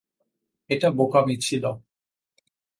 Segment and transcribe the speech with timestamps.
[0.69, 1.63] এটা বোকামি ছিল।